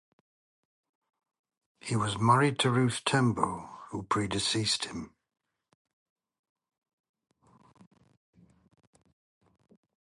[1.79, 5.13] He was married to Ruth Tembo, who predeceased him.